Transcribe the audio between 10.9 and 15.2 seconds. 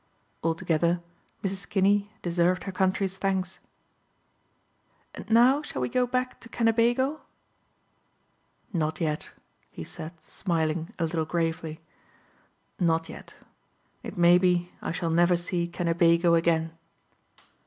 a little gravely. "Not yet. It may be I shall